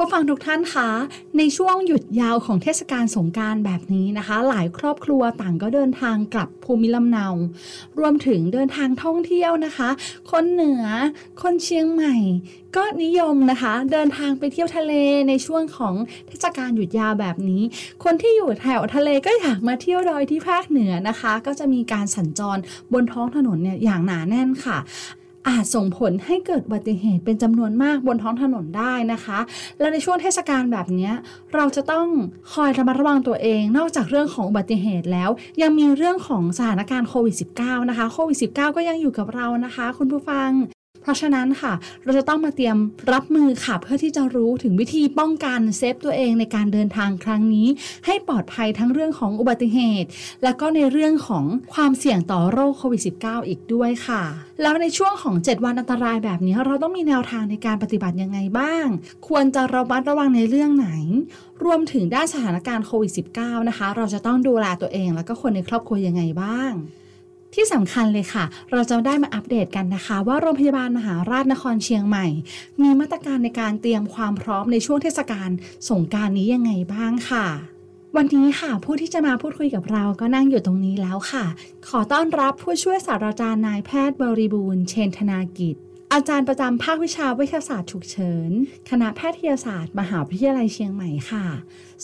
[0.00, 0.88] ผู้ฟังทุกท่านคะ
[1.38, 7.28] ในช่วงหยุดยาวของเทศกาลสงการแบบนี้นะคะ หลายครอบครัวต่างก็เดินทางกลับภูมิลำเนา
[7.98, 9.88] รวมถึงเดินทางท่องเที่ยวนะคะ
[10.30, 10.84] คนเหนือ
[11.42, 12.16] คนเชียงใหม่
[12.76, 14.92] ก็นิยมนะคะ เดินทางไปเที่ยวทะเล
[15.28, 15.94] ในช่วงของ
[16.28, 17.62] เทศกาลหยุดยาวแบบนี้
[18.04, 22.58] คนที่อยู่แถวทะเลก็อยากมาเที่ยวดอยที่ภาคเหนือนะคะ ก็จะมีการสัญจร
[22.92, 24.78] บนท้องถนนเนี่ยอย่างหนาแน่นค่ะ
[25.46, 29.38] อาจส่งผลให้เกิดอุบัติเหตุเป็นจำนวนมากบนท้องถนนได้นะคะ
[29.78, 31.10] และในช่วงเทศกาลแบบนี้
[31.54, 32.06] เราจะต้อง
[32.52, 35.30] คอยระมัดระวังตัวเอง นอกจากเรื่องของอุบัติเหตุแล้ว
[35.62, 40.50] ยังมีเรื่องของสถานการณ์โควิด -19 นะคะโควิด -19 ก็ยังอยู่กับเรานะคะ คุณผู้ฟัง
[41.08, 41.72] ราะฉะนั้นค่ะ
[42.04, 42.76] เราจะต้องมาเตรียม
[43.12, 47.68] รับมือค่ะ เพื่อที่จะรู้ถึงวิธีป้องกันเซฟตัวเองในการเดินทางครั้งนี้
[48.06, 50.08] ให้ปลอดภัยทั้งเรื่องของอุบัติเหตุ
[50.42, 54.22] และก็ในเรื่องของความเสี่ยงต่อโรคโควิด -19 อีกด้วยค่ะ
[54.62, 58.86] แล้วในช่วงของ 7 วันอันตรายแบบนี้ เราต้องมีแนวทางในการปฏิบัติยังไงบ้าง
[59.28, 60.90] ควรจะระมัดระวังในเรื่องไหน
[61.64, 66.72] รวมถึงด้านสถานการณ์โควิด -19 นะคะ เราจะต้องดูแลตัวเอง แล้วก็คนในครอบครัวยังไงบ้าง
[67.54, 72.26] ที่สำคัญเลยค่ะ เราจะได้มาอัปเดตกันนะคะ ว่าโรงพยาบาลมหาราชนครเชียงใหม่
[72.80, 75.50] มีมาตรการในการเตรียมความพร้อมในช่วงเทศกาล
[75.88, 77.46] สงการนี้ยังไงบ้างค่ะ
[78.16, 81.44] วันนี้ค่ะผู้ที่จะมาพูดคุยกับเราก็นั่งอยู่ตรงนี้แล้วค่ะ
[81.88, 85.76] ขอต้อนรับผู้ช่วยศาสตราจารย์นายแพทย์บริบูรณ์เชนธนากิจ
[86.14, 88.50] อาจารย์ประจำภาควิชาวิทยาศาสตร์ฉุกเฉิน
[88.90, 91.46] คณะแพทยศาสตร์ มหาวิทยาลัยเชียงใหม่ค่ะ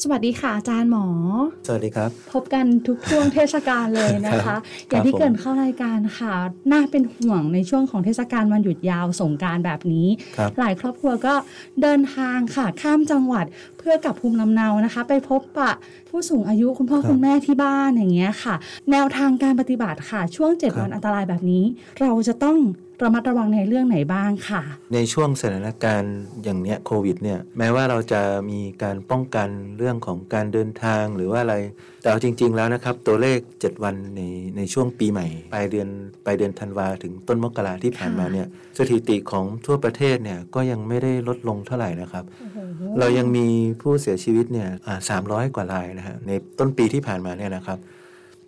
[0.02, 1.06] สวัสดีค่ะอาจารย์หมอ
[1.66, 4.56] สวัสดีครับ พบกันทุกช่วงเทศกาลเลยนะคะ
[4.88, 6.34] อย่างที่ผมเกรินเข้ารายการค่ะ
[6.72, 10.06] น่าเป็นห่วงในช่วงของเทศกาลวันหยุดยาวสงกรารแบบนี้
[10.36, 11.34] ครับหลายครอบครัวก็
[11.82, 13.44] เดินทางค่ะข้ามจังหวัด
[13.78, 15.72] เพื่อกลับภูมิลำเนานะคะ ไปพบปะ
[16.08, 18.54] ผู้สูงอายุคุณพ่อคุณแม่ที่บ้านอย่างเงี้ยค่ะ
[18.90, 21.64] แนวทางการปฏิบัติค่ะ ช่วง 7 วันอันตรายแบบนี้
[22.00, 22.58] เราจะต้อง
[23.02, 24.62] ระมัดระวังในเรื่องไหนบ้างค่ะ
[24.94, 31.56] ในช่วงสถานการณ์อย่างเนี้ยโควิดเนี่ยแม้ว่าเราจะมีการป้องกันเรื่องของการเดินทางหรือว่าอะไร
[32.02, 34.20] แต่เอาจริง ๆ แล้วนะครับ ตัวเลข 7 วันใน
[34.56, 35.88] ในช่วงปีใหม่ปลายเดือน
[36.24, 38.46] ปลายเดือนธันวาถึงต้นมกราที่ผ่านมาเนี่ย
[38.78, 42.24] สถิติของทั่วประเทศเนี่ยก็ยังไม่ได้ลดลงเท่าไหร่นะครับ
[42.98, 43.46] เรายังมี
[43.80, 44.68] ผู้เสียชีวิตเนี่ย
[45.08, 47.78] สามร้อยกว่ารายนะฮะในต้นปีที่ผ่านมาเนี่ยนะครับ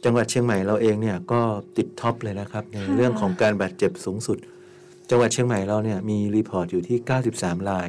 [0.05, 1.41] จังหวัดเชียงใหม่เราเองเนี่ยก็
[1.77, 4.39] ติด top เลยนะครับ ในเรื่องของการบาดเจ็บสูงสุด
[5.11, 6.99] จังหวัดเชียงใหม่เราเนี่ยมี report อยู่ที่
[7.33, 7.89] 93ราย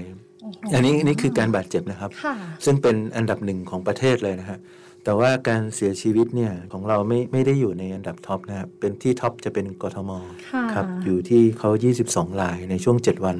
[0.73, 2.35] อันนี้นี่คือการบาดเจ็บนะครับค่ะ
[2.65, 4.59] ซึ่งเป็นอันดับหนึ่งของประเทศเลยนะฮะ
[5.03, 10.11] แต่ว่าการเสียชีวิตเนี่ยของเราไม่ไม่ได้อยู่ในอันดับ top นะครับเป็นที่ top จะเป็นกทม
[10.51, 11.69] ค่ะครับอยู่ที่เขา
[12.05, 13.37] 22รายในช่วง 7 วัน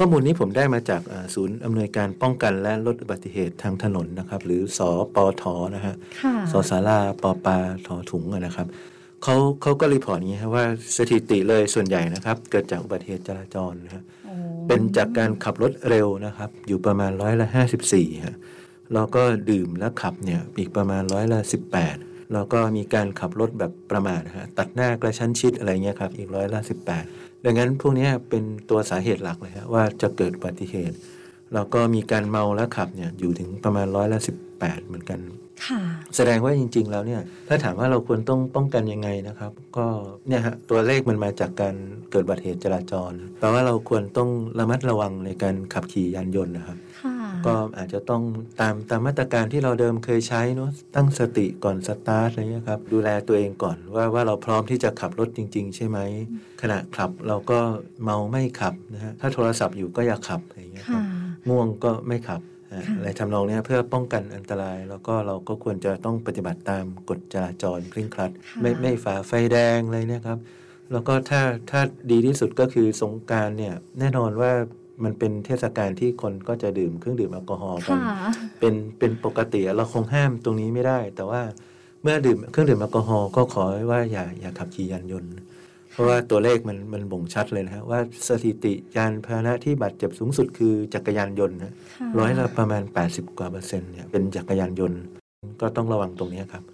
[0.00, 5.42] ข้อมูลนี้ผมได้มาจากอ่าศูนย์อำนวยการป้องกันและลดอุบัติเหตุทางถนนนะครับ หรือสอปอท
[5.74, 8.66] นะฮะค่ะสอสาราปอปาทอถุงอะนะครับ
[9.22, 10.64] เขาเขาก็ report อย่างนี้ครับว่า
[10.96, 14.34] สถิติเลยส่วนใหญ่นะครับ เกิดจากอุบัติเหตุจราจรนะฮะโอ้
[14.68, 18.36] เป็นจากการขับรถเร็วนะครับ อยู่ประมาณร้อยละห้าสิบสี่ฮะ
[18.94, 21.96] แล้วก็ดื่มและขับเนี่ยอีกประมาณร้อยละสิบแปด
[22.32, 27.04] แล้วก็มีการขับรถแบบประมาทนะฮะตัดหน้ากระชั้นชิดอะไรเงี้ยครับอีกร้อยละสิบแปด
[27.44, 30.96] ดังนั้นพวกเนี้ยเป็นตัวสาเหตุหลักเลยฮะว่าจะเกิดอุบัติเหตุ
[31.54, 35.20] แล้วก็มีการเมาและขับเนี่ยอยู่ถึงประมาณร้อยละสิบแปดเหมือนกัน
[35.66, 35.80] ค่ะ
[36.16, 39.86] แสดงว่าจริง ๆ แล้วเนี่ยถ้าถามว่าเราควรต้องป้องกันยังไงนะครับ ก็
[40.28, 41.74] เนี่ยฮะตัวเลขมันมาจากการ
[42.10, 48.22] เกิดอุบัติเหตุจราจรแปลว่าเราควรต้องระมัดระวังในการขับขี่ยานยนต์นะครับค่ะ ก็อาจจะต้อง
[48.60, 55.98] ตามตามมาตรการที่เราเดิมเคยใช้เนาะตั้งสติก่อนสตาร์ทอะไรเงี้ยครับดูแลตัวเองก่อนว่าว่าเราพร้อมที่จะขับรถจริง ๆ ใช่ไหม
[56.62, 57.58] ขณะขับเราก็
[58.02, 61.04] เมาไม่ขับนะฮะถ้าโทรศัพท์อยู่ก็อย่าขับอะไรเงี้ยครัค่ะบ
[61.48, 62.42] ง่วงก็ไม่ขับ
[62.72, 70.38] อะค่ะอะไรทำนองเนี้ยเพื่อป้องกันอันตราย แล้วก็เราก็ควรจะต้องปฏิบัติตามกฎจราจรเคร่งครัดค่ะไม่ไม่ฝ่าไฟแดงอะไรเนี่ยครับ
[70.92, 71.80] แล้วก็ถ้าถ้า
[72.10, 74.52] ดีที่สุดก็คือสงกรารเนี่ยแน่นอนว่า
[75.04, 81.42] มันเป็นเทศกาลที่คนก็จะดื่มเครื่องดื่มแอลกอฮอล์กันค่ะเป็นเป็นปกติเราคงห้ามตรงนี้ไม่ได้ แต่ว่า
[82.02, 85.32] เมื่อดื่มเครื่องดื่มแอลกอฮอล์ก็ขอให้ว่าอย่าอย่าขับขี่ยานยนต์
[85.92, 95.00] เพราะว่าตัวเลขมันมันบ่งชัดเลยนะฮะว่าสถิติยานพาหนะที่บาดเจ็บสูงสุดคือจักรยานยนต์นะค่ะร้อยละประมาณ 80 กว่าเปอร์เซ็นต์เนี่ยเป็นจักรยานยนต์
[95.60, 96.64] ก็ต้องระวังตรงนี้ครับ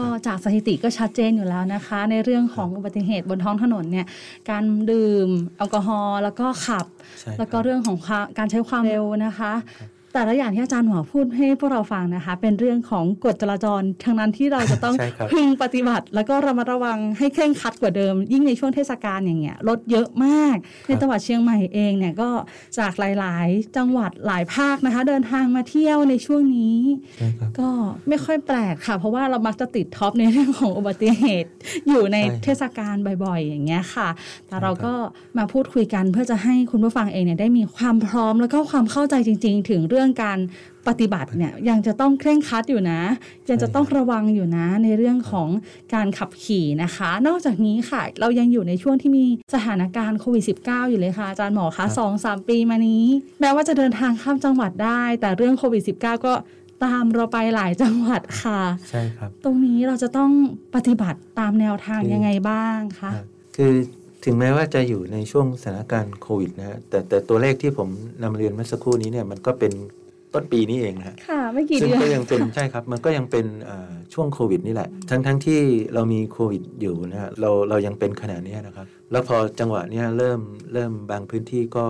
[0.00, 4.06] ก็จากสถิติก็ชัดเจนอยู่แล้วนะคะ ในเรื่องของอุบัติเหตุบนท้องถนนเนี่ย
[4.50, 6.86] การดื่มแอลกอฮอล์แล้วก็ขับ
[7.20, 9.52] ใช่ครับแล้วก็เรื่องของความการใช้ความเร็วนะคะ
[10.14, 22.30] แต่ละอย่างที่อาจารย์หมอพูดให้พวกเราฟังนะคะ เป็นเรื่องของกฎจราจรทั้งนั้นที่เราจะต้องใช่ครับพึงปฏิบัติ แล้วก็ระมัดระวังให้เคร่งครัดกว่าเดิม ยิ่งในช่วงเทศกาลอย่างเงี้ยรถเยอะมาก ในจังหวัดเชียงใหม่เองเนี่ยก็
[22.78, 26.78] จากหลาย ๆ จังหวัดหลายภาคนะคะ เดินทางมาเที่ยวในช่วงนี้
[27.16, 27.68] ใช่ครับก็
[28.08, 31.50] ไม่ค่อยแปลกค่ะ เพราะว่าเรามักจะติดท็อปในเรื่องของอุบัติเหตุ
[31.88, 34.08] อยู่ในใช่ครับเทศกาลบ่อย ๆ อย่างเงี้ยค่ะ
[34.46, 34.94] แต่เราใช่ครับก็
[35.38, 40.38] มาพูดคุยกันเพื่อจะให้คุณผู้ฟังเองเนี่ยได้มีความพร้อมแล้วก็ความเข้าใจจริง ๆ ถึงเรื่องการ
[40.88, 43.00] ปฏิบัติเนี่ยยังจะต้องเคร่งครัดอยู่นะ
[43.48, 45.48] ยังจะต้องระวังอยู่นะในเรื่องของ
[45.94, 49.24] การขับขี่นะคะ นอกจากนี้ค่ะ เรายังอยู่ในช่วงที่มี
[49.54, 53.04] สถานการณ์โควิด -19 อยู่เลยค่ะอาจารย์หมอคะสองสามปีมานี้
[53.40, 56.34] แม้ว่าจะเดินทางข้ามจังหวัดได้ แต่เรื่องโควิด -19 ก็
[56.84, 58.60] ตามเราไปหลายจังหวัดค่ะ
[58.90, 60.30] ใช่ครับ ตรงนี้เราจะต้อง
[60.74, 63.26] ปฏิบัติตามแนวทางยังไงบ้างคะครับ
[63.56, 63.72] คือ
[64.24, 67.88] ถึงแม้ว่าจะอยู่ในช่วงสถานการณ์โควิดนะฮะแต่แต่ตัวเลขที่ผม
[68.22, 69.72] นำเรียนเมื่อสักครู่นี้เนี่ยมันก็เป็น
[70.34, 75.60] ต้นปีนี้เองนะฮะค่ะไม่กี่ซึ่งเดือนก็ยังเป็นใช่ครับ มันก็ยังเป็นเอ่อช่วงโควิดนี่แหละ ทั้งทั้งที่
[75.94, 80.40] เรามีโควิดอยู่นะฮะเราเรายังเป็นขนาดนี้ยนะครับ แล้วพอจังหวะเนี้ยเริ่ม
[80.72, 81.86] เริ่มบางพื้นที่ก็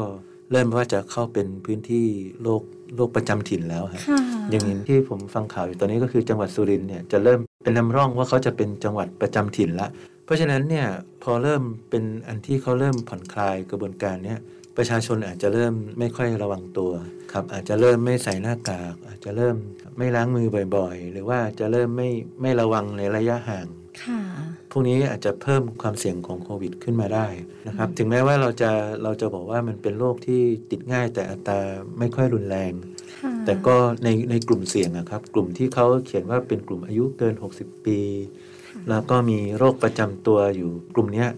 [0.53, 2.07] เริ่มว่าจะเข้าเป็นพื้นที่
[2.43, 2.63] โรค
[2.97, 9.89] โรคประจำถิ่นแล้วฮะค่ะอย่างที่ผมฟังข่าวอยู่ตอนนี้ก็คือจังหวัดสุรินทร์เนี่ยจะเริ่มเป็นนำร่องว่าเขาจะเป็นจังหวัดประจำถิ่นละ
[10.20, 10.89] เพ ราะฉะนั้นเนี่ย
[11.23, 14.41] พอเริ่มเป็นอันที่เขาเริ่มผ่อนคลายกระบวนการเนี่ย
[14.77, 16.93] ประชาชนอาจจะเริ่มไม่ค่อยระวังตัว
[17.33, 19.57] ครับอาจจะเริ่มไม่ใส่หน้ากาก อาจจะเริ่ม
[19.99, 20.47] ไม่ล้างมือ
[20.77, 22.09] บ่อยๆ หรือว่าจะเริ่มไม่
[22.43, 23.67] ไม่ระวังในระยะห่าง
[24.03, 24.21] ค่ะ
[24.71, 27.27] พวกนี้อาจจะเพิ่มความเสี่ยงของโควิดขึ้นมาได้
[27.67, 28.71] นะครับ ถึงแม้ว่าเราจะ
[29.03, 31.61] เราจะบอกว่ามันเป็นโรคที่ติดง่ายแต่อัตรา
[31.99, 32.73] ไม่ค่อยรุนแรง
[33.21, 37.99] ค่ะแต่ก็ในในกลุ่มเสี่ยงอะครับ กลุ่มที่เขาเขียนว่าเป็นกลุ่มอายุเกิน 60 ปี
[38.89, 41.29] แล้วก็มีโรคประจำตัวอยู่กลุ่มเนี้ย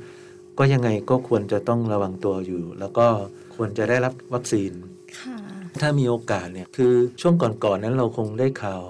[0.58, 3.06] ก็ยังไงก็ควรจะต้องระวังตัวอยู่ แล้วก็
[3.54, 4.72] ควรจะได้รับวัคซีน
[5.18, 5.36] ค่ะ
[5.80, 8.82] ถ้ามีโอกาสเนี่ยคือช่วงก่อนๆนั้นเราคงได้ข่าว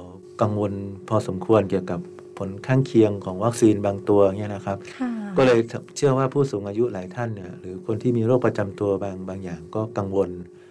[0.43, 0.72] กังวล
[1.08, 2.00] พอสมควรเกี่ยวกับ
[2.38, 5.60] ผลข้างเคียงของวัคซีนบางตัวเนี่ยนะครับค่ะก็เลย
[5.96, 10.62] เชื่อว่าผู้สูงอายุหลายท่านเนี่ยหรือคนที่มีโรคประจำตัวบางบางอย่างก็กังวลอืม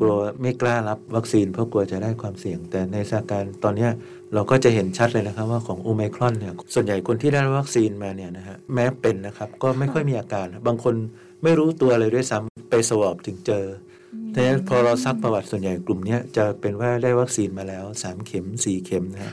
[0.00, 3.88] กลัวไม่กล้ารับวัคซีนเพราะกลัวจะได้ความเสี่ยง แต่ในสถานการณ์ตอนนี้
[4.34, 10.94] เราก็จะเห็นชัดเลยนะครับว่าของโอไมครอนเนี่ยส่วนใหญ่คนที่ได้วัคซีนมาเนี่ยนะฮะแม้เป็นนะครับก็ไม่ค่อยมีอาการ บางคน
[11.42, 13.64] ไม่รู้ตัวเลยด้วยซ้ำไปสวอปถึงเจอ
[14.32, 19.32] แต่พอเราซักประวัติส่วนใหญ่กลุ่มเนี้ยจะเป็นว่าได้วัคซีนมาแล้ว 3 เข็ม 4 เข็มนะฮะ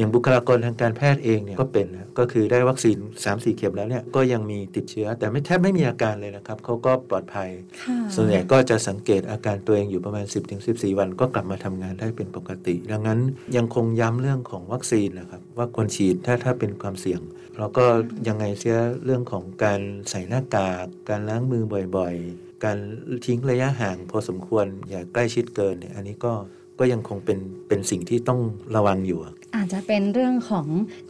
[0.00, 7.48] อย่างบุคลากรทางการแพทย์เองเนี่ยก็เป็นนะก็คือได้วัคซีน 3-4 เข็มแล้วเนี่ยก็ยังมีติดเชื้อ แต่ไม่แทบไม่มีอาการเลยนะครับเขาก็ปลอดภัย
[7.82, 10.24] ค่ะส่วนใหญ่ก็จะสังเกตอาการตัวเองอยู่ประมาณ
[10.62, 13.20] 10-14 วัน ก็กลับมาทำงานได้เป็นปกติ ดังนั้น
[13.56, 17.20] ยังคงย้ำเรื่องของวัคซีนนะครับว่าควรฉีดถ้าถ้าเป็นความเสี่ยง
[17.58, 17.84] แล้วก็
[18.28, 19.80] ยังไงเสียเรื่องของการ
[20.10, 21.64] ใส่หน้ากาก การล้างมือ
[21.96, 22.78] บ่อยๆ การ
[23.26, 26.32] ทิ้งระยะห่างพอสมควรอย่าใกล้ชิดเกินเนี่ยอันนี้ก็
[26.78, 27.38] ก็ยังคงเป็น
[27.68, 28.40] เป็นสิ่งที่ต้อง
[28.76, 29.20] ระวังอยู่
[29.56, 30.66] อาจจะเป็นเรื่องของ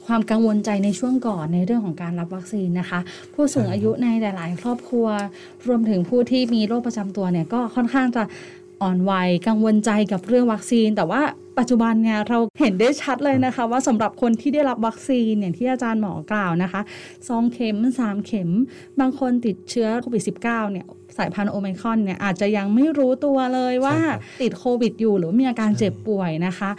[0.06, 3.00] ความกังวลใจในช่วงก่อนในเรื่องของการรับวัคซีนนะคะ
[3.34, 5.06] ผู้สูงอายุในหลาย ๆ ครอบครัว
[5.66, 8.22] รวมถึงผู้ที่มีโรคประจำตัวเนี่ยก็ค่อนข้างจะ
[8.82, 11.22] อ่อนวัยกังวลใจกับเรื่องวัคซีน แต่ว่า
[11.58, 16.80] ปัจจุบันเนี่ยเราเห็นได้ชัดเลยนะคะว่าสำหรับคนที่ได้รับวัคซีนอย่างที่อาจารย์หมอกล่าวนะคะ
[17.28, 18.50] สองเข็มสามเข็ม
[19.00, 20.86] บางคนติดเชื้อโควิด -19 เนี่ย
[21.18, 26.70] สายพันธุ์โอไมครอนเนี่ยอาจจะยังไม่รู้ตัวเลยว่าใช่ครับติดโควิดอยู่หรือมีอาการเจ็บป่วยนะคะ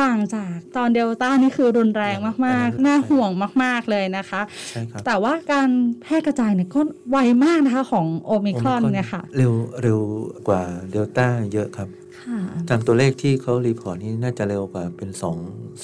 [0.00, 2.16] ต่างจากตอนเดลต้านี่คือรุนแรง
[2.46, 3.30] มากๆ น่าห่วง
[3.62, 5.68] มาก ๆเลยนะคะใช่ครับแต่ว่าการ
[6.02, 6.80] แพร่กระจายเนี่ยก็
[7.10, 10.00] ไวมากนะคะของโอไมครอนเนี่ยค่ะเร็วเร็ว
[10.48, 12.07] กว่าเดลต้าเยอะครับค่ะ
[12.68, 15.36] ตามตัวเลขที่เขา report นี่น่าจะเร็วกว่าเป็นสอง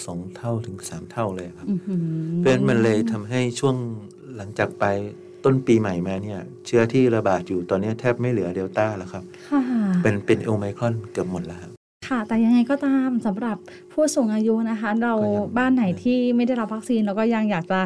[0.04, 2.00] สองเท่าถึงสามเท่าเลยครับอื้อหือ
[2.38, 3.76] เพราะฉะนั้นมันเลยทำให้ช่วง
[4.36, 4.84] หลังจากไป
[5.44, 9.60] ต้นปีใหม่มาเนี่ย เชื้อที่ระบาดอยู่ตอนนี้แทบไม่เหลือเดลต้าแล้วครับค่ะ
[10.02, 11.70] เป็นเป็นโอไมครอนเกือบหมดแล้วครับ
[12.08, 13.56] ค่ะ แต่ยังไงก็ตามสำหรับ
[13.92, 17.80] ผู้สูงอายุนะคะ เราก็ยังบ้านไหนที่ไม่ได้รับวัคซีนเราก็ยังอยากจะ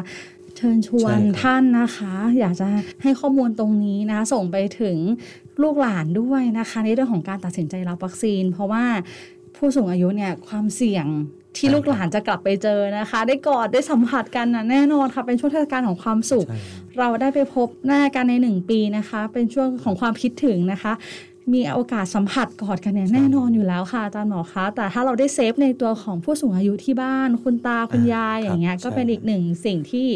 [0.57, 2.67] เชิญชวนใช่ครับท่านนะคะ อยากจะ
[3.01, 4.97] ให้ข้อมูลตรงนี้นะคะส่งไปถึง
[5.63, 8.83] ลูกหลานด้วยนะคะ ในเรื่องของการตัดสินใจรับวัคซีน เพราะว่า
[9.55, 11.05] ผู้สูงอายุเนี่ยความเสี่ยง
[11.57, 16.59] ที่ใช่ลูกหลานจะกลับไปเจอนะคะ ได้กอดได้สัมผัสกันนะแน่นอนค่ะ เป็นช่วงเทศกาลของความสุขใช่
[16.99, 20.93] เราได้ไปพบหน้ากันในหนึ่งปีนะคะ เป็นช่วงของความคิดถึงนะคะ
[21.53, 30.07] มีโอกาสสัมผัสกอดกันเนี่ยแน่นอนอยู่แล้วค่ะอาจารย์หมอคะ แต่ถ้าเราได้เซฟในตัวของผู้สูงอายุที่บ้าน คุณตาคุณยายอ่าอย่างเงี้ยครับก็เป็นใช่อีกหนึ่งสิ่งที่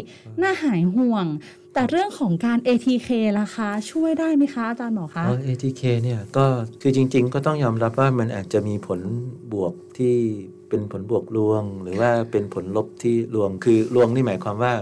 [0.42, 1.26] น่าหายห่วง
[1.74, 6.46] แต่เรื่องของการ ATK ล่ะคะ ช่วยได้ไหมคะอาจารย์หมอคะอ๋อ ATK เนี่ยก็
[6.80, 9.00] คือจริง ๆ ก็ต้องยอมรับว่ามันอาจจะมีผล
[9.52, 10.16] บวกที่
[10.68, 14.72] เป็นผลบวกลวง หรือว่าเป็นผลลบที่ลวงคือลวงนี่หมายความว่า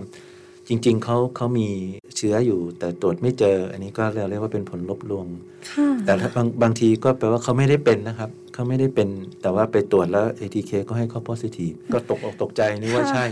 [0.69, 1.69] จริง ๆเขาเขามี
[2.17, 5.27] เชื้ออยู่ แต่ตรวจไม่เจอ อันนี้ก็เราเรียกว่าเป็นผลลบลวง
[5.71, 9.09] ค่ะแต่ถ้าบางบางทีก็แปลว่าเขาไม่ได้เป็นนะครับเขาไม่ได้เป็น
[9.43, 13.25] แต่ว่าไปตรวจแล้ว ATK ก็ให้เขา positive ก็ตกอกตกใจนี่ว่าใช่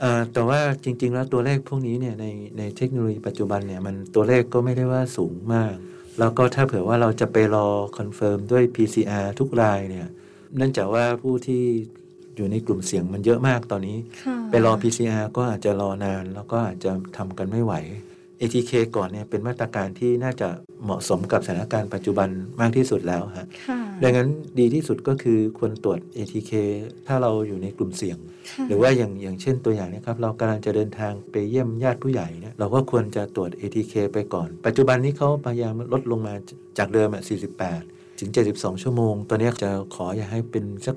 [0.00, 2.26] เอ่อแต่ว่าจริง ๆ แล้วตัวเลขพวกนี้เนี่ยใน
[2.58, 5.74] ในเทคโนโลยีปัจจุบันเนี่ยมันตัวเลขก็ไม่ได้ว่าสูงมาก
[6.18, 10.06] แล้วก็ถ้าเผื่อว่าเราจะไปรอ confirm ด้วย PCR ทุกรายเนี่ย
[10.56, 11.64] เนื่องจากว่าผู้ที่
[12.38, 17.74] อยู่ในกลุ่มเสี่ยงมันเยอะมากตอนนี้ค่ะไปรอ PCR ก็อาจจะรอนาน แล้วก็อาจจะทำกันไม่ไหว
[18.40, 20.48] ATK ก่อนเนี่ยเป็นมาตรการที่น่าจะ
[20.84, 22.28] เหมาะสมกับสถานการณ์ปัจจุบัน
[22.60, 24.28] มากที่สุดแล้วฮะค่ะดังนั้น
[24.58, 26.52] ดีที่สุดก็คือควรตรวจ ATK
[27.06, 28.18] ถ้าเราอยู่ในกลุ่มเสี่ยง
[28.50, 36.34] ค่ะหรือว่าอย่างอย่างเช่นตัวอย่างเนะครับ เรากำลังจะเดินทางไปเยี่ยมญาติผู้ใหญ่เนี่ยเราก็ควรจะตรวจ ATK ไปก่อน ปัจจุบันนี้เขาพยายามลดลงมา
[36.78, 40.96] จากเดิมอะ48 ถึง 72 ชั่วโมง ตอนนี้จะขออย่าให้เป็นสัก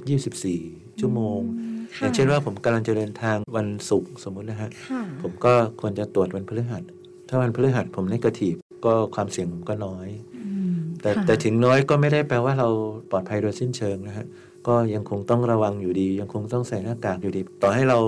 [0.49, 1.61] 24 ชั่วโมงอ
[1.95, 6.83] ค่ะย่างเช่นว่าผมกำลังจะเดินทางวันศุกร์สมมุตินะฮะค่ะผมก็ควรจะตรวจวันพฤหัส
[7.29, 8.55] ถ้าวันพฤหัสผมนกาทีฟ
[8.85, 10.43] ก็ความเสี่ยงผมก็น้อยอื
[10.73, 12.69] มแต่ค่ะแต่ถึงน้อยก็ไม่ได้แปลว่าเรา
[13.11, 14.25] ปลอดภัยโดยสิ้นเชิงนะฮะ
[14.67, 17.99] ก็ยังคงต้องระวังอยู่ดี ยังคงต้องใส่หน้ากากอยู่ดี ต่อให้เรา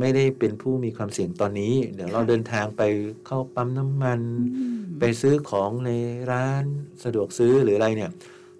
[0.00, 2.82] ไม่ได้เป็นผู้มีความเสี่ยงตอนนี้ เดี๋ยวเราเดินทางไป
[3.26, 4.20] เข้าปั๊มน้ำมัน
[4.56, 5.90] อืมไปซื้อของใน
[6.30, 6.64] ร้าน
[7.04, 8.10] สะดวกซื้อหรืออะไรเนี่ย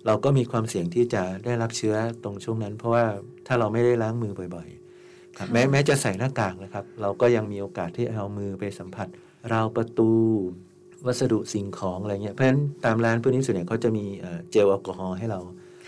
[0.07, 3.05] เราก็มีความเสี่ยงที่จะได้รับเชื้อตรงช่วงนั้น เพราะว่า
[3.47, 9.09] ถ้าเราไม่ได้ล้างมือบ่อยๆครับแม้แม้จะใส่หน้ากากนะครับ เราก็ยังมีโอกาสที่เอามือไปสัมผัส
[9.53, 10.11] ราวประตู
[11.07, 15.41] วัสดุสิ่งของอะไรเงี้ยเพราะฉะนั้นตามร้านพวกนี้ส่วนใหญ่เขาจะมีเอ่อเจลแอลกอฮอล์ให้เรา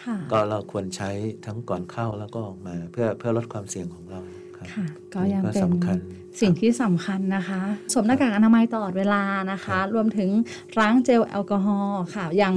[0.04, 1.10] ค่ะก็เราควรใช้
[1.46, 4.20] ทั้งก่อนเข้าแล้วก็ออกมาเพื่อเพื่อลดความเสี่ยงของเรา
[4.58, 5.96] ครับค่ะก็ยังนี่เป็นสำคัญ
[6.40, 7.60] สิ่งที่สำคัญนะคะ
[7.92, 9.22] สวมหน้ากากอนามัยตลอดเวลา
[9.52, 10.30] นะคะ รวมถึง
[10.80, 12.54] ล้างเจลแอลกอฮอล์ค่ะ อย่าง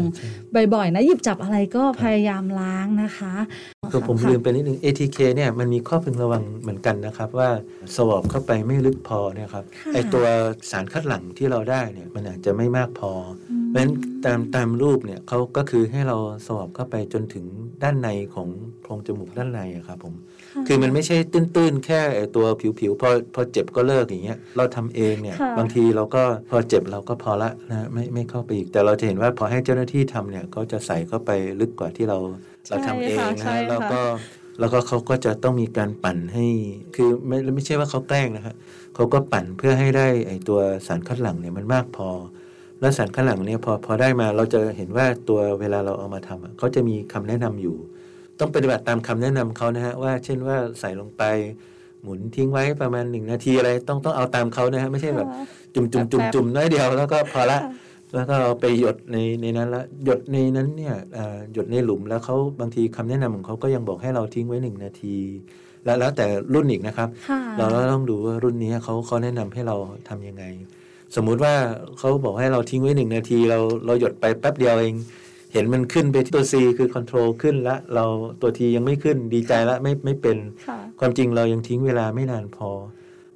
[0.54, 3.34] ใช่บ่อยๆนะหยิบจับอะไรก็พยายามล้างนะคะ
[3.92, 7.50] คือผมค่ะลืมไปนิดนึง ATK เนี่ยมันมีข้อพึงระวังเหมือนกันนะครับ ว่า
[7.96, 10.26] สวอปเข้าไปไม่ลึกพอเนี่ยครับค่ะไอตัว
[10.72, 13.12] สารคัดหลั่งที่เราได้เนี่ยมันอาจจะไม่มากพอ
[13.52, 13.94] อืมเพราะฉะนั้น
[14.26, 17.46] ตามตามรูปเนี่ยเขาก็คือให้เราสวอปเข้าไปจนถึง
[17.84, 18.48] ด้านในของ
[18.82, 22.46] โพรงจมูกด้านในอะครับผมะ คือมันไม่ใช่ตื้นๆ แค่ไอ้ตัว
[22.80, 32.18] ผิวๆพอพอเจ็บก็เลิกอย่างเงี้ยเราทำเองเนี่ยค่ะบางทีเราก็พอเจ็บเราก็พอละนะไม่ไม่เข้าไปอีก แต่เราจะเห็นว่าพอให้เจ้าหน้าที่ทำเนี่ยเขาจะใส่เข้าไปลึกกว่าที่เรา
[32.70, 34.02] เราทำเองใช่นะค่ะแล้วก็
[34.60, 36.46] แล้วก็เขาก็จะต้องมีการปั่นให้
[36.96, 38.56] คือไม่ไม่ใช่ว่าเขาแกล้งนะฮะ
[38.96, 42.10] เขาก็ปั่นเพื่อให้ได้ไอ้ตัวสารคัดหลั่งเนี่ยมันมากพอ
[42.82, 47.78] แล้วสารคัดหลั่งเนี่ยพอพอได้มาเราจะเห็นว่าตัวเวลาเราเอามาทำอะเขาจะมีคำแนะนำอยู่
[48.42, 51.24] ต้องปฏิบัติตามคำแนะนำเขานะฮะว่า เช่นว่าใส่ลงไป
[52.04, 55.28] หมุนทิ้งไว้ประมาณหนึ่งนาทีอะไรต้องต้องเอาตามเขานะฮะไม่ใช่แบบ
[55.76, 57.60] จุ่มจุ่มจุ่มจุ่มน้อยเดียวแล้วก็พอละ
[58.16, 65.16] แล้วก็เอาไปหยดในในนั้นละหยดในนั้นเนี่ยอ่าหยดในหลุมแล้วเขาบางทีคำแนะนำของเขาก็ยังบอกให้เราทิ้งไว้หนึ่งนาที
[65.86, 69.76] แล้วแล้วแต่รุ่นอีกนะครับค่ะเราก็ต้องดูว่ารุ่นนี้เขาเขาแนะนำให้เรา
[70.10, 70.44] ทำยังไง
[71.16, 71.54] สมมุติว่า
[71.98, 74.96] เขาบอกให้เราทิ้งไว้หนึ่งนาที เราเราหยดไปแป๊บเดียวเอง
[75.54, 78.06] เห็นมันขึ้นไปที่ตัว C คือ control ขึ้นละเรา
[78.42, 82.70] ตัว T ยังไม่ขึ้นดีใจละไม่ไม่เป็นค่ะความจริงเรายังทิ้งเวลาไม่นานพอ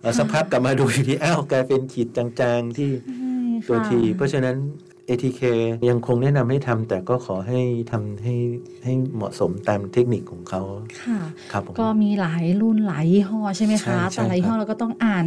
[0.02, 2.26] เราสักพักกลับมาดูอีกทีอ้าวกลายเป็นขีดจา
[2.58, 3.36] งๆที่ใช่
[3.68, 4.56] ตัวค่ะทีเพราะฉะนั้น
[5.10, 5.42] ATK
[5.90, 7.60] ยังคงแนะนำให้ทำแต่ก็ขอให้
[7.92, 8.36] ทำให้
[8.84, 10.62] ให้เหมาะสมตามเทคนิคของเขา
[11.02, 11.20] ค่ะ
[11.52, 15.26] ครับผมก็มีหลายรุ่นหลายยี่ห้อใช่ไหมใช่คะใช่แต่ละยี่ห้อครับเราก็ต้องอ่าน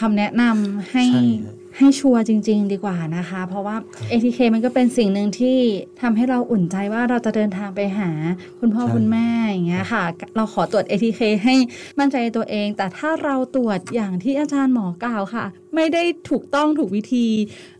[0.00, 1.04] คำแนะนำให้
[1.76, 3.76] ใช่ฮะให้ชัวร์จริง ๆ ดีกว่านะคะ เพราะว่า
[4.10, 5.58] ATK มันก็เป็นสิ่งหนึ่งที่
[6.00, 8.10] ทำให้เราอุ่นใจว่าเราจะเดินทางไปหา
[8.60, 10.04] คุณพ่อใช่คุณแม่อย่างเงี้ยค่ะ
[10.36, 11.54] เราขอตรวจ ATK ให้
[11.98, 17.26] มั่นใจในตัวเอง แต่ถ้าเราตรวจอย่างที่อาจารย์หมอกล่าวค่ะ ไม่ได้ถูกต้องถูกวิธี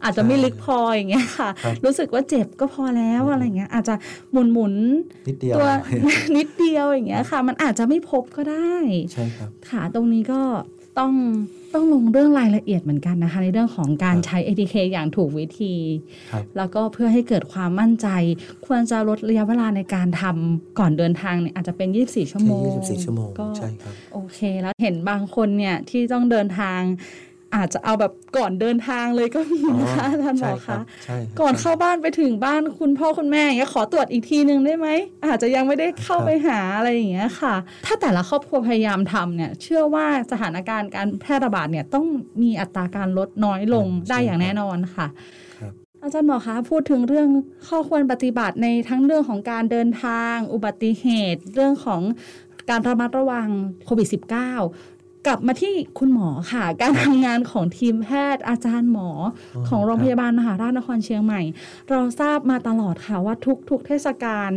[0.03, 3.95] อาจจะไม่ลึกพออย่างเงี้ยค่ะครับรู้สึกว่าเจ็บก็พอแล้วอะไรเงี้ยอาจจะ
[4.33, 5.71] หมุนหมุนๆนิดเดียวตัว
[6.37, 8.75] นิดเดียวอย่างเงี้ยค่ะ มันอาจจะไม่พบก็ได้
[9.13, 10.41] ใช่ครับค่ะตรงนี้ก็
[11.01, 11.13] ต้อง
[11.75, 15.75] ต้องลงเรื่องรายละเอียดเหมือนกันนะคะ ในเรื่องของการครับใช้ ATK อย่างถูกวิธี
[16.33, 18.09] ครับแล้วก็เพื่อให้เกิดความมั่นใจ
[18.67, 26.81] ควรจะลดระยะเวลาในการทำก่อนเดินทางเนี่ยอาจจะเป็น 24 ชั่วโมง24ชั่วโมงก็ใช่ครับ โอเค แล้วเห็นบางคนเนี่ยที่ต้องเดินทาง
[27.55, 34.89] อาจจะเอาแบบก่อนเดินทางเลยก็มีนะคะอาจารย์หมอใช่รัคะบใช่ครับก่อนเข้าบ้านไปถึงบ้านคุณพ่อคุณแม่อย่างเงี้ยขอตรวจอีกทีนึงได้ไหม
[35.27, 37.55] อาจจะยังไม่ได้เข้าไปหาอะไรอย่างเงี้ยค่ะ
[37.87, 42.07] ถ้าแต่ละครอบครัวพยายามทำเนี่ย เชื่อว่าสถานการณ์การแพร่ระบาดเนี่ยต้อง
[42.43, 45.07] มีอัตราการลดน้อยลงอืมได้ใช่อย่างครับแน่นอนค่ะ
[45.59, 47.29] ครับอาจารย์หมอคะพูดถึงเรื่อง
[47.69, 52.03] ข้อควรปฏิบัติในทั้งเรื่องของการเดินทาง อุบัติเหตุ เรื่องของ
[52.71, 53.49] การระมัดระวัง
[53.85, 59.09] โควิด -19 กลับมาที่คุณหมอค่ะ การทำงานของทีมแพทย์อาจารย์หมอ
[59.57, 61.43] อ๋อของโรงครับพยาบาลมหาราชนครเชียงใหม่
[61.91, 64.51] เราทราบมาตลอดค่ะว่าทุกทุกเทศกาล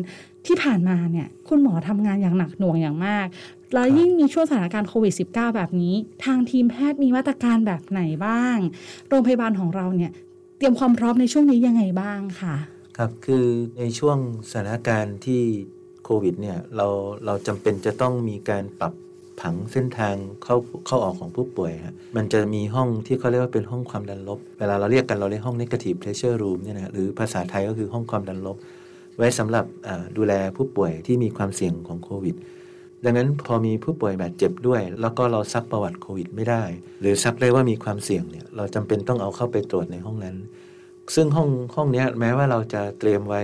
[0.46, 3.25] ที่ผ่านมาเนี่ย คุณหมอทำงานอย่างหนักหน่วงอย่างมาก
[3.74, 8.58] แล้วยิ่งมีช่วงสถานการณ์โควิด -19 แบบนี้ ทางทีมแพทย์มีมาตรการแบบไหนบ้าง
[9.10, 10.12] โรงพยาบาลของเราเนี่ย
[10.58, 12.55] เตรียมความพร้อมในช่วงนี้ยังไงบ้างค่ะ
[12.98, 13.46] ครับคือ
[13.79, 14.17] ในช่วง
[14.50, 15.41] สถานการณ์ที่
[16.03, 16.88] โควิดเนี่ยเรา
[17.25, 18.93] เราจำเป็นจะต้องมีการปรับ
[19.42, 20.56] ผังเส้นทางเข้า
[20.88, 28.58] เข้าออกของผู้ป่วยฮะมันจะมีห้องที่เขาเรียกว่าเป็นห้องความดันลบ เวลาเราเรียกกันเราเรียกห้อง negative pressure room เนี่ยนะหรือภาษาไทยก็คือห้องความดันลบ
[29.18, 29.66] ไว้สำหรับ
[30.18, 32.36] ดูแลผู้ป่วยที่มีความเสี่ยงของโควิด
[33.04, 36.63] ดังนั้นพอมีผู้ป่วยบาดเจ็บด้วย แล้วก็เราซักประวัติโควิดไม่ได้
[37.02, 40.36] หรือซักได้ว่ามีความเสี่ยงเนี่ยเราจำเป็นต้องเอาเข้าไปตรวจในห้องนั้น
[41.16, 43.42] ซึ่งห้องห้องนี้แม้ว่าเราจะเตรียมไว้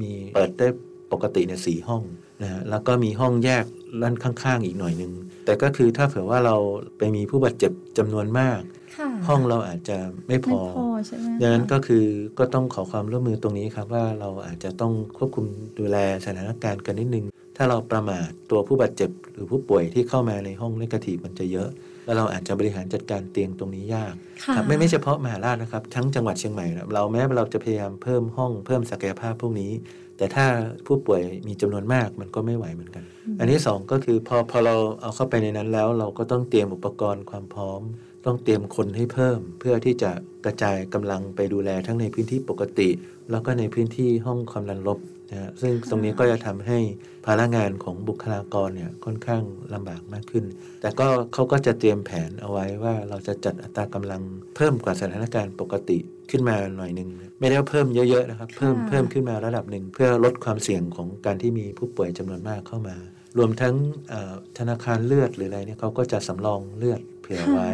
[0.00, 0.68] มีเปิดได้
[1.12, 2.02] ปกติเนี่ยสี่ห้อง
[2.42, 3.64] นะฮะแล้วก็มีห้องแยก
[4.02, 5.12] ด้านข้างๆอีกหน่อยหนึ่ง
[5.48, 6.56] แต่ก็คือถ้าเผื่อว่าเรา
[6.98, 8.60] ไปมีผู้บาดเจ็บจำนวนมาก
[8.98, 9.96] ค่ะห้องเราอาจจะ
[10.28, 12.04] ไม่พไม่อพอใช่ไหมดังนั้นคะก็คือ
[12.38, 15.46] ก็ต้องขอความร่วมมือตรงนี้ครับว่าเราอาจจะต้องควบคุม
[15.78, 17.24] ดูแลสถานการณ์กันนิดนึง
[17.56, 21.68] ถ้าเราประมาทตัวผู้บาดเจ็บ หรือผู้ป่วยที่เข้ามาในห้องนิกทีมันจะเยอะ
[22.04, 24.14] แล้วเราอาจจะบริหารจัดการเตียงตรงนี้ยาก
[24.44, 29.72] ค่ะครับไม่ไม่เฉพาะมหาราชนะครับ ทั้งจังหวัดเชียงใหม่นะเราแม้เราจะพยายามเพิ่มห้องเพิ่มศักยภาพพวกนี้
[30.18, 30.46] แต่ถ้า
[30.86, 33.04] ผู้ป่วยมีจำนวนมากมันก็ไม่ไหวเหมือนกัน
[33.38, 37.80] อันที่สองก็คือพอพอเราเอาเข้าไปในนั้นแล้ว เราก็ต้องเตรียมอุปกรณ์ความพร้อม
[38.24, 40.10] ต้องเตรียมคนให้เพิ่ม เพื่อที่จะ
[40.44, 42.88] กระจายกำลังไปดูแลทั้งในพื้นที่ปกติ
[43.30, 44.98] แล้วก็ในพื้นที่ห้องความดันลบ
[45.30, 46.78] นะฮะซึ่งตรงนี้ก็จะทำให้
[47.24, 49.42] ภาระงานของบุคลากรเนี่ยค่อนข้าง
[49.74, 50.44] ลำบากมากขึ้น
[50.80, 54.22] แต่ก็เขาก็จะเตรียมแผนเอาไว้ว่าเราจะจัดอัตรากำลัง
[54.56, 55.98] เพิ่มกว่าสถานการณ์ปกติ
[56.30, 57.08] ขึ้นมาหน่อยหนึ่ง
[57.40, 62.96] ไม่ได้ว่าเพิ่มเยอะๆนะครับ เพิ่มค่ะเพิ่มขึ้นมาระดับหนึ่งเพื่อลดความเสี่ยงของการที่มีผู้ป่วยจำนวนมากเข้ามา
[63.38, 63.74] รวมทั้ง
[64.08, 67.70] เอ่อธนาคารเลือดหรืออะไรเนี่ยเขาก็จะสำรองเลือดเผื่อไว้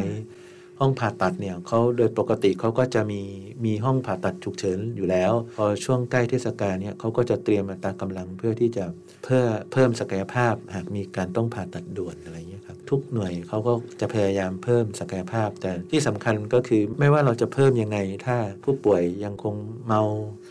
[0.80, 3.22] ห้องผ่าตัดเนี่ยเขาโดยปกติเขาก็จะมี
[3.64, 8.84] มีห้องผ่าตัดฉุกเฉินอยู่แล้ว พอช่วงใกล้เทศกาลเนี่ยเขาก็จะเตรียมอัตรากำลังเพื่อที่จะ
[9.24, 19.54] เพื่อเพิ่มศักยภาพหากมีการต้องผ่าตัดด่วนอะไรเงี้ยครับทุกหน่วยเขาก็จะพยายามเพิ่มศักยภาพ แต่ที่สำคัญก็คือไม่ว่าเราจะเพิ่มยังไง ถ้าผู้ป่วยยังคง
[19.86, 20.02] เมา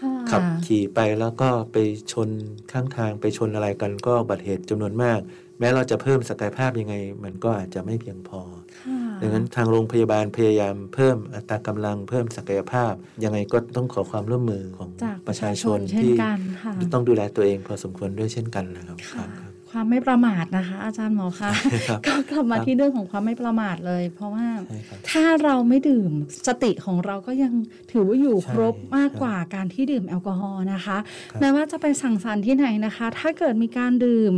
[0.01, 1.77] ค่ะขับขี่ไปแล้วก็ไป
[2.11, 2.29] ชน
[2.71, 5.21] ข้างทางไปชนอะไรกันก็อุบัติเหตุจำนวนมาก
[5.59, 8.41] แม้เราจะเพิ่มศักยภาพยังไง มันก็อาจจะไม่เพียงพอ
[8.79, 19.29] ค่ะ ดังนั้นทางโรงพยาบาลพยายามเพิ่มอัตรากำลังเพิ่มศักยภาพ ยังไงก็ต้องขอความร่วมมือของจากประชาชนเช่นที่กันค่ะต้องดูแลตัวเองพอสมควรด้วยเช่นกันนะครับ
[19.73, 21.51] คค่ะรับครับความไม่ประมาทนะคะ อาจารย์หมอคะ
[21.87, 26.11] ครับก็กลับมาครับที่เรื่องของความไม่ประมาทเลย เพราะว่าใช่ครับถ้าเราไม่ดื่ม
[26.47, 27.53] สติของเราก็ยัง
[27.91, 30.97] ถือว่าอยู่ใช่ครบมากกว่าการที่ดื่มแอลกอฮอล์นะคะ
[31.31, 34.33] ครับแม้ว่าจะไปสั่งสรรค์ที่ไหนนะคะ ถ้าเกิดมีการดื่ม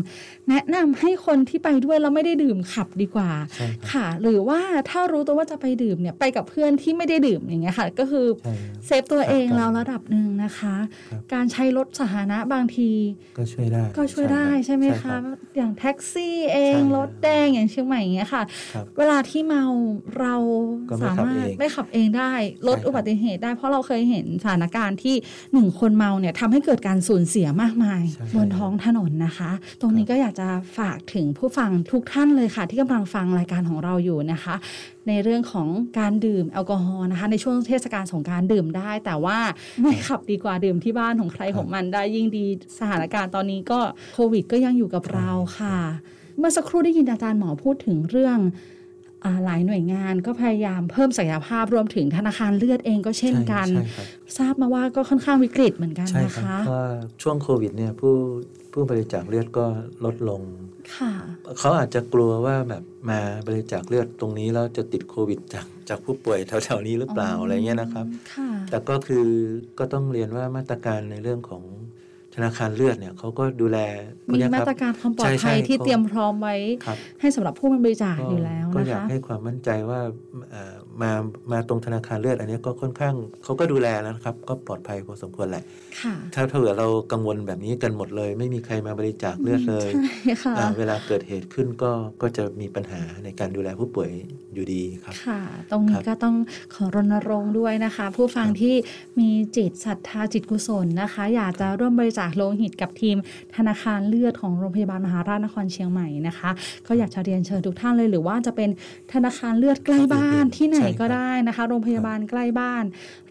[0.50, 10.76] แนะนำให้คนที่ไปด้วยแล้วไม่ได้ดื่มขับดีกว่าใช่ครับค่ะ หรือว่าถ้ารู้ตัวว่าจะไปดื่มเนี่ยไปกับเพื่อนที่ไม่ได้ดื่มอย่างเงี้ยค่ะ ก็คือใช่ครับเซฟตัวเองครับเราระดับหนึ่งนะคะ
[11.12, 12.90] ครับการใช้รถสาธารณะบางที
[13.38, 15.25] ก็ช่วยได้ก็ช่วยได้รับใช่ไหมรัคะบ
[15.58, 19.64] อย่างแท็กซี่เองใช่ครับรถแดงอย่างเชียงใหม่อย่างเงี้ยค่ะครับเวลาที่เมา
[20.20, 20.36] เรา
[20.90, 22.34] ก็ไม่สาขับมารถเองไม่ขับเองได้
[22.68, 25.16] ลดใช่ครับอุบัติเหตุได้ เพราะเราเคยเห็นสถานการณ์ที่
[25.54, 34.56] หนึ่งคนเมาเนี่ยทำให้เกิดการสูญเสียมากมายใช่บนท้องถนนนะคะ ตรงนี้ก็อยากจะฝากถึงผู้ฟังทุกท่านเลยค่ะ ที่กำลังฟังรายการของเราอยู่นะคะ
[35.08, 35.68] ในเรื่องของ
[36.00, 39.38] การดื่มแอลกอฮอล์นะคะในช่วงเทศกาลสงการดื่มได้ แต่ว่า
[39.82, 42.46] ไม่ขับดีกว่าดื่มที่บ้านของใครของมันได้ยิ่งดี
[42.80, 43.80] สถานการณ์ตอนนี้ก็
[44.14, 45.78] โควิดก็ยังอยู่กับเราค่ะ
[46.38, 48.38] เมื่อสักครู่ได้ยินอาจารย์หมอพูดถึงเรื่อง
[49.46, 54.06] หลายหน่วยงานก็พยายามเพิ่มศักยภาพรวมถึงธนาคารเลือดเองก็เช่นกันใช่ครับ
[54.38, 56.88] ทราบมาว่าก็ค่อนข้างวิกฤตเหมือนกันใช่นะครับคะเพราะว่า
[57.22, 58.14] ช่วงโควิดเนี่ยผู้
[58.74, 59.66] ผู้บริจาคเลือดก็
[60.06, 60.42] ลดลง
[60.98, 61.14] ค่ะ
[61.60, 69.26] เขาอาจจะกลัวว่าแบบมาบริจาคเลือดตรงนี้แล้วจะติดโควิดจากจากผู้ป่วยแถวๆนี้หรือเปล่าอะไรเงี้ยนะครับค่ะแต่ก็คือ
[69.80, 71.64] ก็ต้องเรียนว่ามาตรการในเรื่องของ
[72.36, 73.78] ธนาคารเลือดเนี่ยเขาก็ดูแล
[74.28, 80.00] พวมีเนี้ยมาครับตรการความปลอดใช่ใช่ภัยที่เขาเตรียมพร้อมไว้ครับให้สำหรับผู้มาบริจาคอยู่แล้วก็นะอยากคะให้ความมั่นใจว่า
[80.52, 81.12] เอ่อ มา
[81.52, 85.64] มาตรงธนาคารเลือด อันนี้ก็ค่อนข้างเขาก็ดูแลนะครับ ก็ปลอดภัยพอสมควรแหละ
[86.02, 94.10] ค่ะถ้าถ้าเผื่อเรากังวลแบบนี้กันหมดเลย ไม่มีใครมาบริจาคเลือดเลยใช่ค่ะอ่าเวลาเกิดเหตุขึ้นก็ก็จะมีปัญหาในการดูแลผู้ป่วย
[94.54, 96.36] อยู่ดีครับค่ะ ตรงนี้ครับก็ต้อง
[96.74, 98.76] ขอรณรงค์ด้วยนะคะ ผู้ฟังครับที่
[99.20, 103.18] มีจิตศรัทธาจิตกุศลนะคะ อยากจะร่วมบริจาคโลหิตกับทีม
[103.56, 106.50] ธนาคารเลือดของโรงพยาบาลมหาราชนครเชียงใหม่นะคะ
[106.88, 108.70] ก็อยากจะเรียนเชิญทุกท่านเลยหรือว่าจะเป็น
[109.14, 112.84] ธนาคารเลือดใกล้บ้านที่ไหนก็ได้นะคะ โรงพยาบาลใกล้บ้าน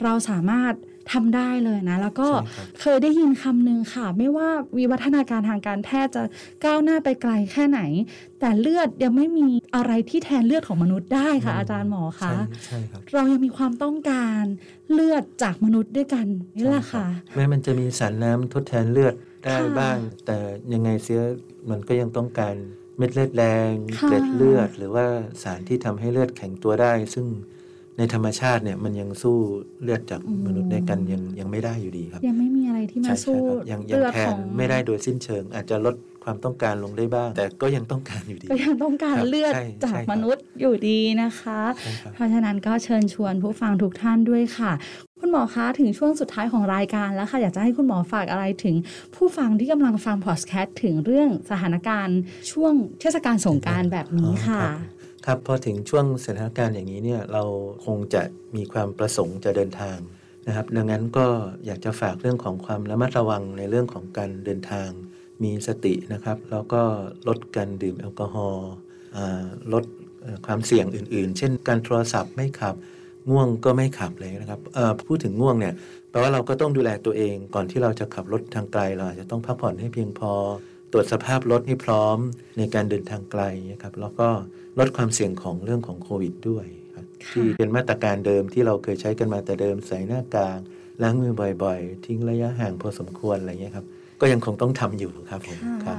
[0.03, 0.75] เราสามารถ
[1.13, 6.23] ทำได้เลยนะ แล้วก็ใช่ครับเคยได้ยินคำหนึ่งค่ะ ไม่ว่าวิวัฒนาการทางการแพทย์จะ
[6.65, 7.81] ก้าวหน้าไปไกลแค่ไหน
[8.41, 14.43] แต่เลือดยังไม่มีอะไรที่แทนเลือดของมนุษย์ได้ค่ะ อาจารย์หมอคะใช่ใช่ครับเรายังมีความต้องการ
[14.93, 19.15] เลือดจากมนุษย์ด้วยกันนี่แหละค่ะ แม้มันจะมีสารน้ำทดแทนเลือด
[19.45, 20.39] ได้ค่ะบ้าง แต่
[20.73, 21.21] ยังไงเสีย
[21.71, 22.57] มันก็ยังต้องการ
[22.99, 25.07] เม็ดเลือดแดงค่ะเกล็ดเลือด หรือว่า
[25.43, 27.27] สารที่ทำให้เลือดแข็งตัวได้ ซึ่ง
[27.99, 29.37] ในธรรมชาติเนี่ยมันยังสู้
[29.83, 44.73] เลือดจากมนุษย์ได้กันยังยังไม่ได้อยู่ดีครับ ยังไม่มีอะไรที่มาใช่สู้ใช่ครับยังยังเลือดแทขนองไม่ได้โดยสิ้นเชิง อาจจะลด ความต้องการลงได้บ้าง แต่ก็ยังต้องการอยู่ดีก็ยังต้องการครับเลือดใช่จากใช่ครับมนุษย์อยู่ดีนะคะใช่ครับเพราะฉะนั้นก็เชิญชวนผู้ฟังทุกท่านด้วยค่ะ
[45.21, 48.75] คุณหมอคะถึงช่วงสุดท้ายของรายการแล้วค่ะ อยากจะให้คุณหมอฝากอะไรถึง
[49.15, 52.19] ผู้ฟังที่กำลังฟังพอดแคสต์ถึงเรื่องสถานการณ์
[52.53, 54.79] ช่วงเทศกาลสงกรารแบบนี้ค่ะอ๋อรับ
[55.27, 57.43] ครับพอถึงช่วงสถานการณ์อย่างนี้เนี่ยเรา
[57.87, 58.23] คงจะ
[58.57, 59.99] มีความประสงค์จะเดินทาง
[60.47, 61.27] นะครับ ดังนั้นก็
[61.67, 64.91] อยากจะฝากเรื่องของความระมัดระวังในเรื่องของการเดินทาง
[65.43, 66.83] มีสตินะครับ แล้วก็
[67.29, 68.71] ลดการดื่มแอลกอฮอล์
[69.17, 69.85] อ่าลด
[70.23, 72.75] เอ่อความเสี่ยงอื่นๆ เช่น การโทรศัพท์ไม่ขับ
[73.31, 75.75] ง่วงก็ไม่ขับเลยนะครับเอ่อพูดถึงง่วงเนี่ย
[76.11, 80.33] แปลว่าเราก็ต้องดูแลตัวเองก่อนที่เราจะขับรถทางไกลเราอาจจะต้องพักผ่อนให้เพียงพอ
[80.93, 82.19] ตรวจสภาพรถให้พร้อม
[82.59, 83.43] ในการเดินทางไกล
[83.73, 84.29] นะครับแล้วก็
[84.79, 90.59] ลดความเสี่ยงของเรื่องของโควิดด้วยครับค่ะที่เป็นมาตรการเดิมที่เราเคยใช้กันมาแต่เดิมใส่หน้ากาก
[91.03, 93.87] ล้างมือบ่อยๆ ทิ้งระยะห่างพอสมควรอะไรเงี้ยครับ
[94.21, 95.99] ก็ยังคงต้องทำอยู่ครับผมครับ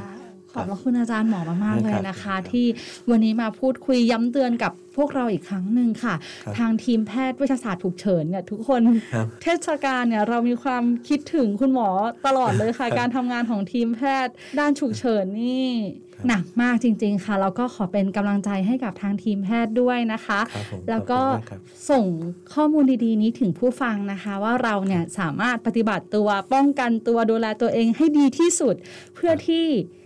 [0.51, 2.65] ขอบพระคุณอาจารย์หมอมากๆเลยนะคะครับที่
[3.10, 8.82] วันนี้มาพูดคุยย้ำเตือนกับพวกเราอีกครั้งหนึ่งค่ะครับทางทีมแพทย์เวชศาสตร์ฉุกเฉินเนี่ยทุกคน
[9.13, 11.89] ครับเทศกาลเนี่ยเรามีความคิดถึงคุณหมอ
[12.25, 21.59] ตลอดเลยค่ะครับการทำงานของทีมแพทย์ด้านฉุกเฉินนี่ครับ หนักมากจริง ๆ ค่ะ แล้วก็ขอเป็นกำลังใจให้กับทางทีมแพทย์ด้วยนะคะครับผมแล้วก็ขอบคุณมากครับ
[21.89, 22.05] ส่ง
[22.53, 28.75] ข้อมูลดีๆนี้ถึงผู้ฟังนะคะ ว่าเราเนี่ยสามารถปฏิบัติตัวป้องกันตัวดูแลตัวเองให้ดีที่สุด
[29.15, 29.65] เพื่อที่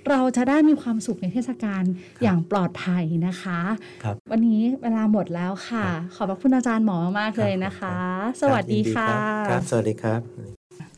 [0.09, 1.83] เราจะได้มีความสุขในเทศกาล
[2.23, 3.59] อย่างปลอดภัยนะคะ
[4.03, 7.95] ครับวันนี้เวลาหมดแล้วค่ะ ขอบพระคุณอาจารย์หมอมากๆเลยนะคะ
[8.41, 9.07] สวัสดีค่ะ
[9.49, 10.58] ครับสวัสดีครับ